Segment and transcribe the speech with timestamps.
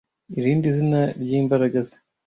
[0.39, 1.95] irindi zina ryimbaraga ze